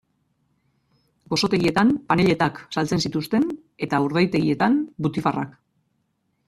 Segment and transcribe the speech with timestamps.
[1.33, 3.47] Gozotegietan panelletak saltzen zituzten
[3.89, 5.55] eta urdaitegietan butifarrak.